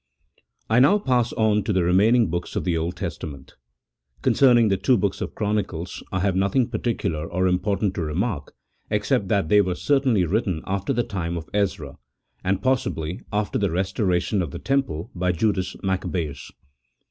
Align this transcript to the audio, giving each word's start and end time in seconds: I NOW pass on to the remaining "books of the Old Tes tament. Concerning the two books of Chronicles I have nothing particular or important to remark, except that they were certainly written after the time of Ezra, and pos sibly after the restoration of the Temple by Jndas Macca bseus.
I 0.67 0.79
NOW 0.79 0.97
pass 0.97 1.31
on 1.33 1.63
to 1.65 1.71
the 1.71 1.83
remaining 1.83 2.31
"books 2.31 2.55
of 2.55 2.63
the 2.63 2.75
Old 2.75 2.95
Tes 2.95 3.19
tament. 3.19 3.51
Concerning 4.23 4.69
the 4.69 4.75
two 4.77 4.97
books 4.97 5.21
of 5.21 5.35
Chronicles 5.35 6.01
I 6.11 6.21
have 6.21 6.35
nothing 6.35 6.69
particular 6.71 7.31
or 7.31 7.45
important 7.45 7.93
to 7.93 8.01
remark, 8.01 8.55
except 8.89 9.27
that 9.27 9.49
they 9.49 9.61
were 9.61 9.75
certainly 9.75 10.25
written 10.25 10.63
after 10.65 10.91
the 10.91 11.03
time 11.03 11.37
of 11.37 11.51
Ezra, 11.53 11.99
and 12.43 12.63
pos 12.63 12.81
sibly 12.81 13.21
after 13.31 13.59
the 13.59 13.69
restoration 13.69 14.41
of 14.41 14.49
the 14.49 14.57
Temple 14.57 15.11
by 15.13 15.31
Jndas 15.31 15.75
Macca 15.83 16.09
bseus. 16.09 16.49